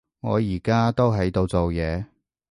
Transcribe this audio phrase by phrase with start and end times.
[0.21, 2.03] 我而家都喺度做嘢